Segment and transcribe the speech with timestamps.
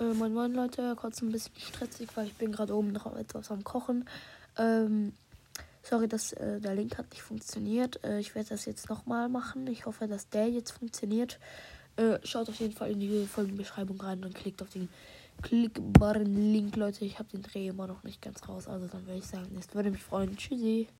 [0.00, 3.52] Äh, moin moin Leute, kurz ein bisschen stressig, weil ich bin gerade oben noch etwas
[3.52, 4.08] am Kochen.
[4.58, 5.12] Ähm,
[5.82, 8.02] sorry, dass äh, der Link hat nicht funktioniert.
[8.02, 9.68] Äh, ich werde das jetzt nochmal machen.
[9.68, 11.38] Ich hoffe, dass der jetzt funktioniert.
[11.96, 14.88] Äh, schaut auf jeden Fall in die Folgenbeschreibung rein und klickt auf den
[15.42, 17.04] klickbaren Link, Leute.
[17.04, 18.66] Ich habe den Dreh immer noch nicht ganz raus.
[18.66, 20.36] Also dann würde ich sagen, es würde mich freuen.
[20.36, 20.88] Tschüssi.